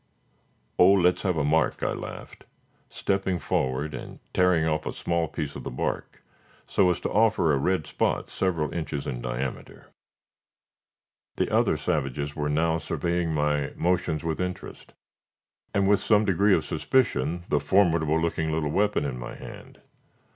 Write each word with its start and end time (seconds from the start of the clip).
"Oh, 0.79 0.93
let's 0.93 1.21
have 1.21 1.37
a 1.37 1.43
mark," 1.43 1.83
I 1.83 1.93
laughed, 1.93 2.45
stepping 2.89 3.37
forward 3.37 3.93
and 3.93 4.17
tearing 4.33 4.65
off 4.65 4.87
a 4.87 4.93
small 4.93 5.27
piece 5.27 5.55
of 5.55 5.63
the 5.63 5.69
bark, 5.69 6.23
so 6.65 6.89
as 6.89 6.99
to 7.01 7.11
offer 7.11 7.53
a 7.53 7.57
red 7.59 7.85
spot 7.85 8.31
several 8.31 8.73
inches 8.73 9.05
in 9.05 9.21
diameter. 9.21 9.91
The 11.35 11.53
other 11.53 11.77
savages 11.77 12.35
were 12.35 12.49
now 12.49 12.79
surveying 12.79 13.31
my 13.31 13.73
motions 13.75 14.23
with 14.23 14.41
interest, 14.41 14.93
and 15.71 15.87
with 15.87 15.99
some 15.99 16.25
degree 16.25 16.55
of 16.55 16.65
suspicion 16.65 17.43
the 17.49 17.59
formidable 17.59 18.19
looking 18.19 18.51
little 18.51 18.71
weapon 18.71 19.05
in 19.05 19.19
my 19.19 19.35
hand. 19.35 19.81